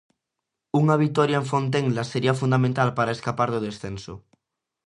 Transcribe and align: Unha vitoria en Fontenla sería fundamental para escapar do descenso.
Unha 0.81 0.99
vitoria 1.03 1.37
en 1.41 1.45
Fontenla 1.51 2.03
sería 2.11 2.39
fundamental 2.41 2.89
para 2.97 3.15
escapar 3.17 3.49
do 3.51 3.63
descenso. 3.67 4.13